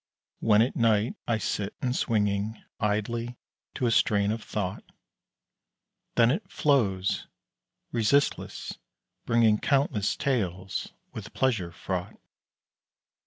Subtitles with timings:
[0.39, 3.37] When at night I sit and swinging Idly
[3.75, 4.83] to a strain of thought,
[6.15, 7.27] Then it flows,
[7.91, 8.79] resistless,
[9.27, 12.15] bringing Countless tales with pleasure fraught.